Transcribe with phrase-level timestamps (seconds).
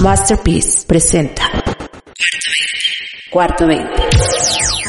[0.00, 1.42] Masterpiece presenta
[3.30, 4.87] Cuarto 20.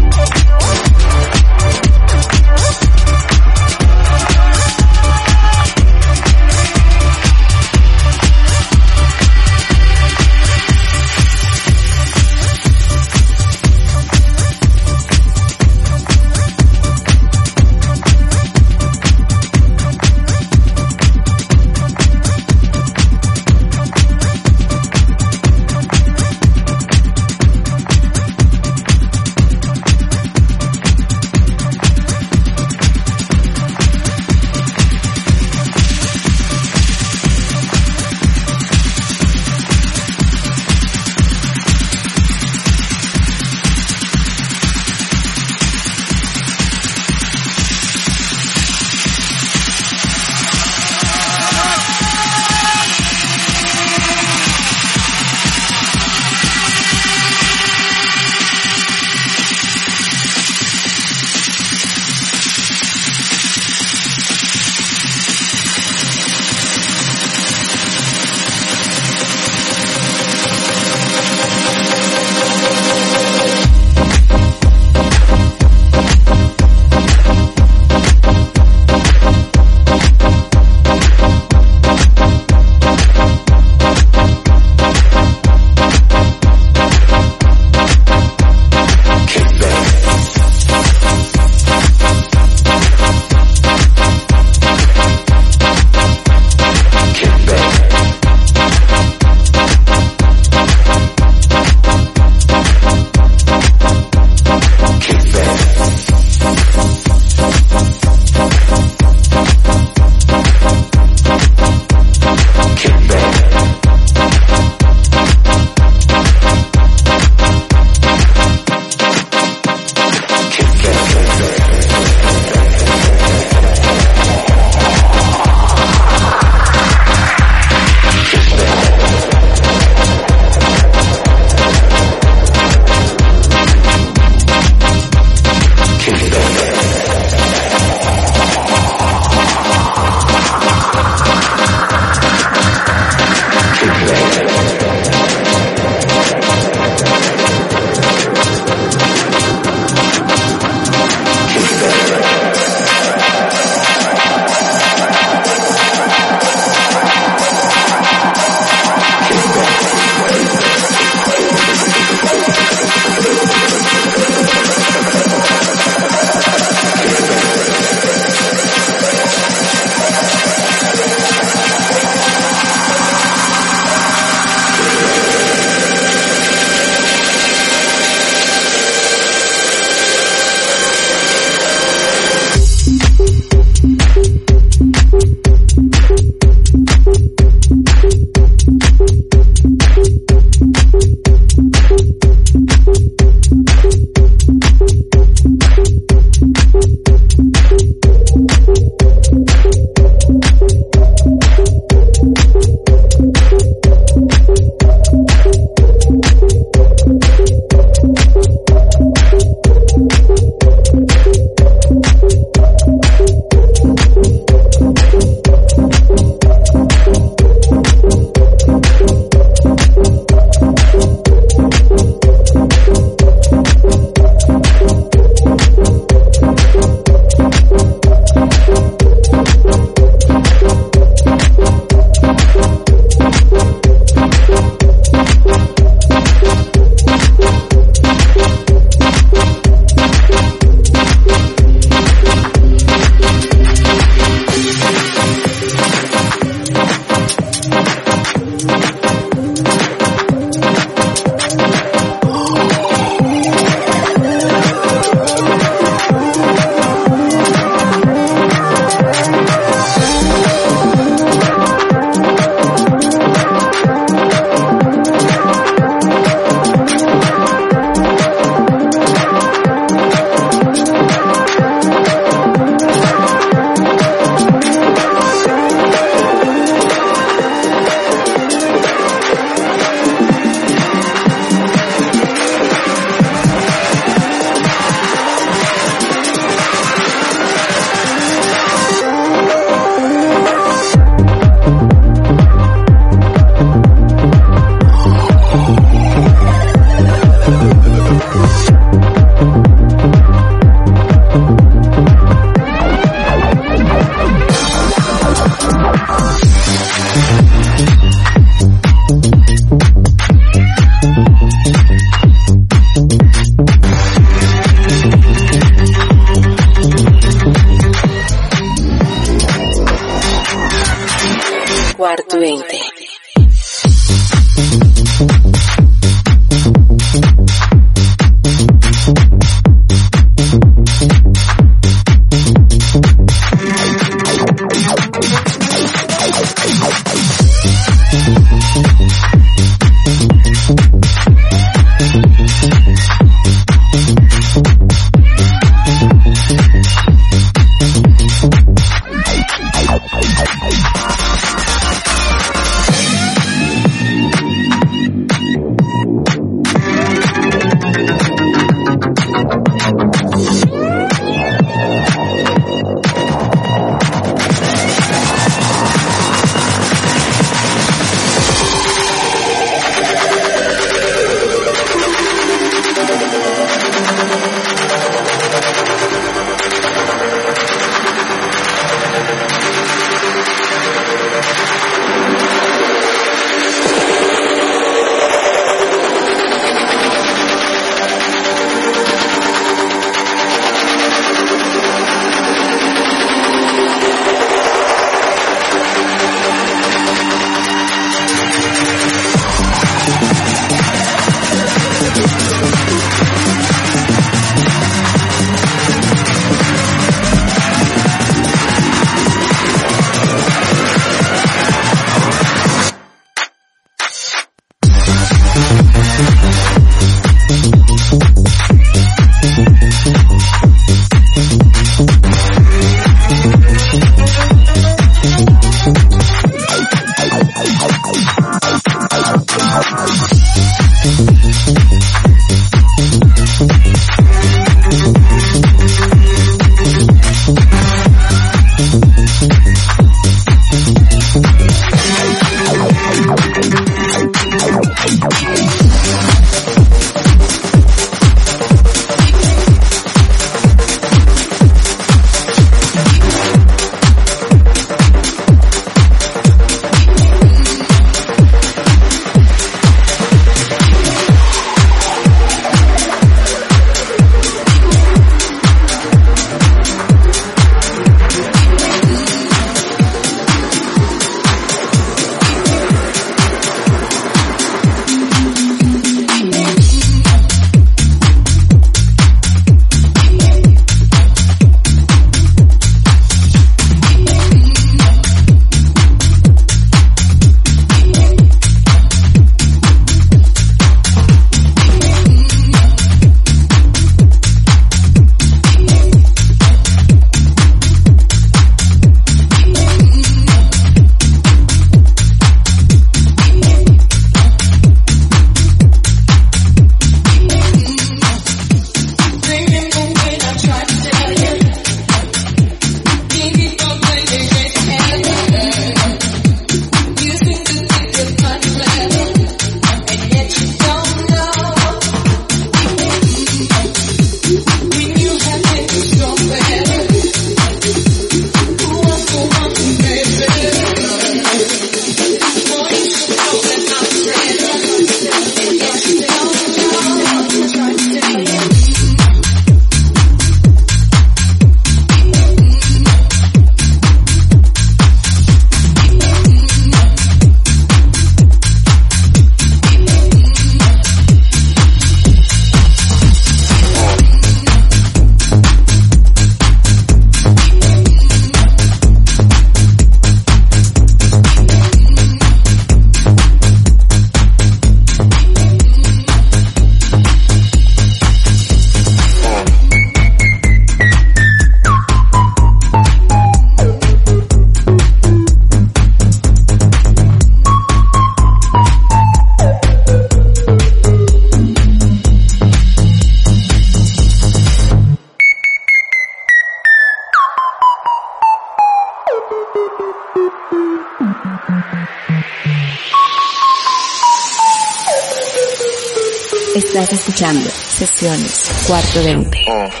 [598.91, 600.00] 420.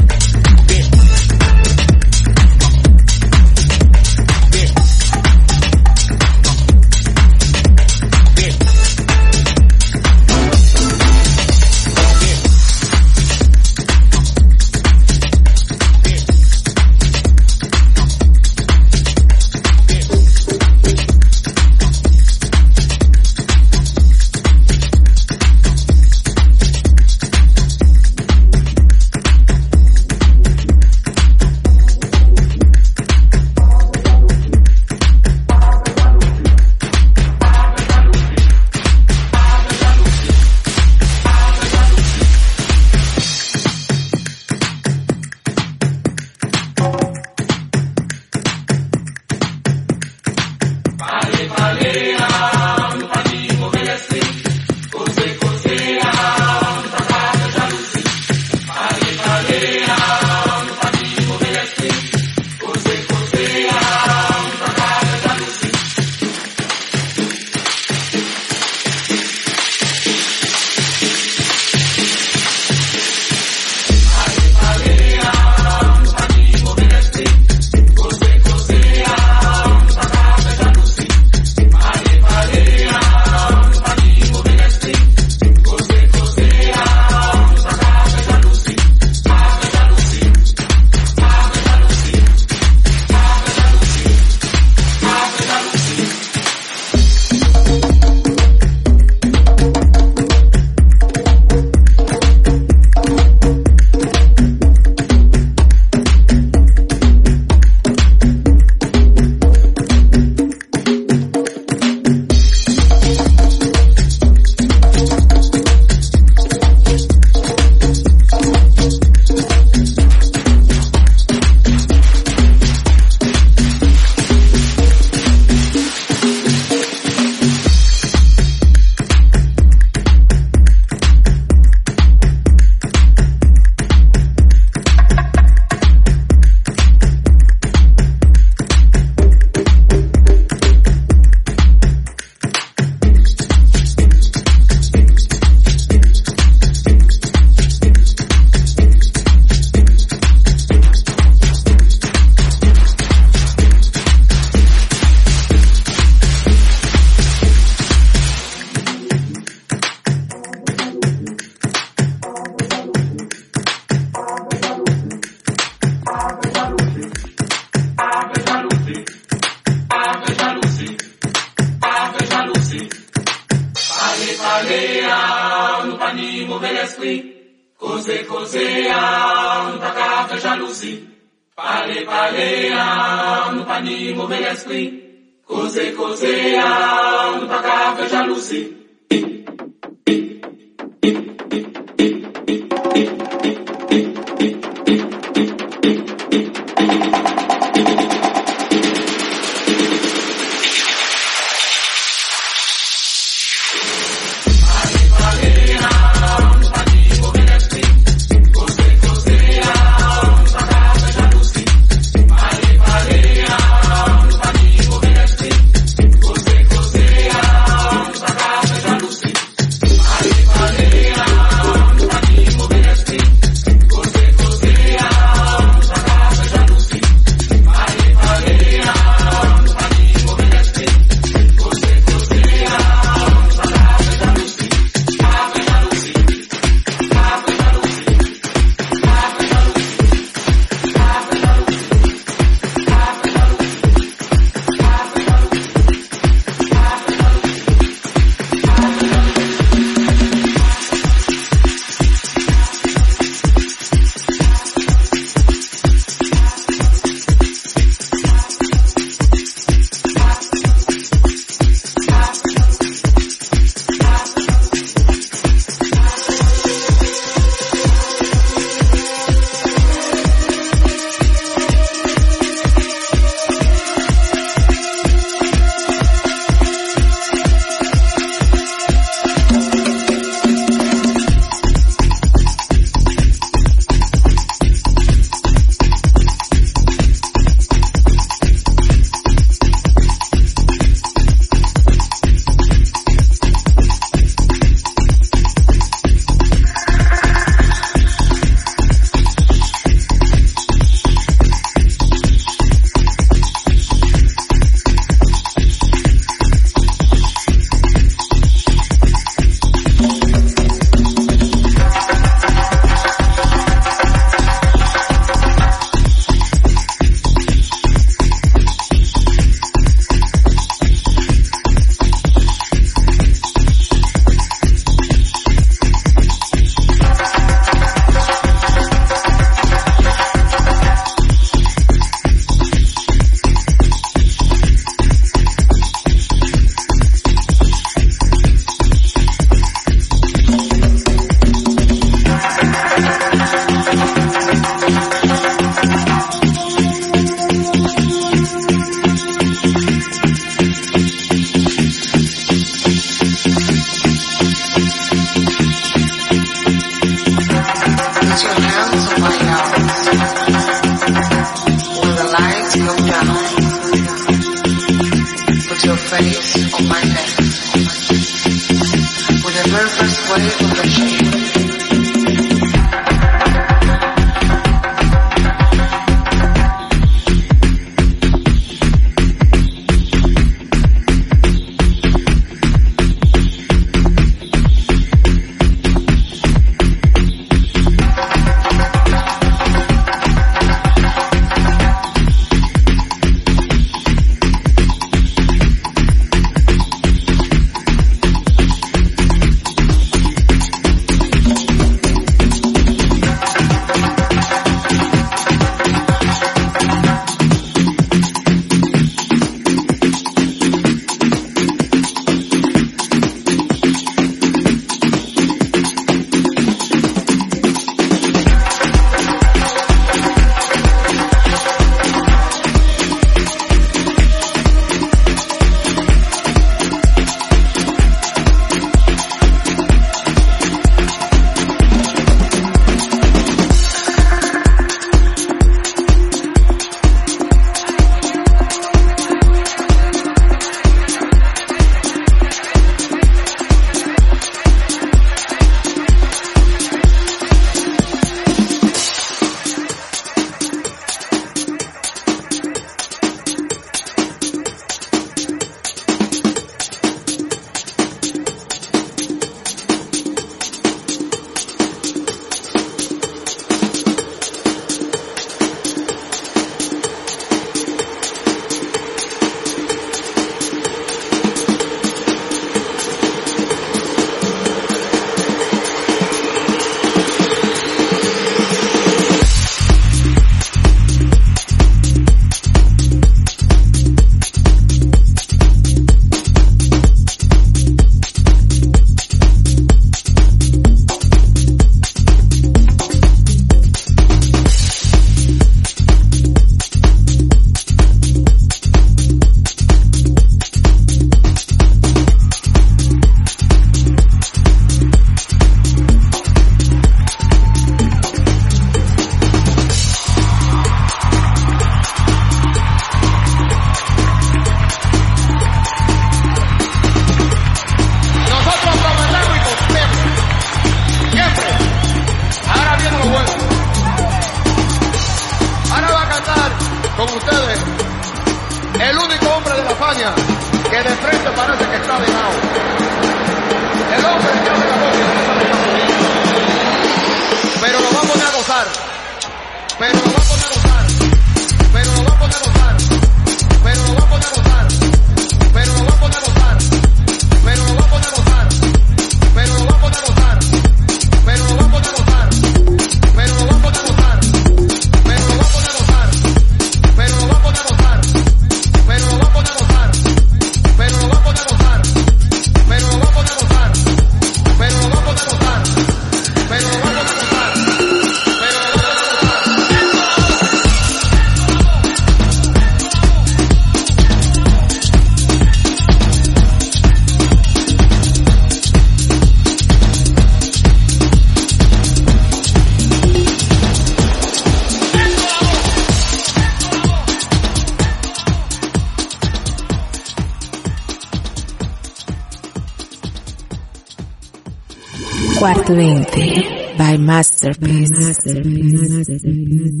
[595.91, 598.09] 20 by Masterpiece.
[598.11, 600.00] By masterpiece.